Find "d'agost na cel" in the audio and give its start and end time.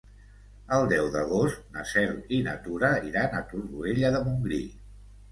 1.15-2.15